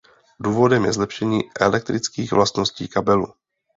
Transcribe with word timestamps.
Důvodem 0.39 0.85
je 0.85 0.93
zlepšení 0.93 1.39
elektrických 1.61 2.31
vlastností 2.31 2.87
kabelu. 2.87 3.27